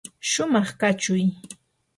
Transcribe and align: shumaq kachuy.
shumaq 0.29 0.67
kachuy. 0.79 1.23